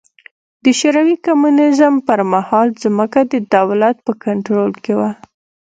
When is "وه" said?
4.99-5.11